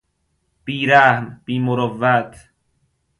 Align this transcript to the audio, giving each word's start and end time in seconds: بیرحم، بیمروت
بیرحم، 0.65 1.41
بیمروت 1.45 2.49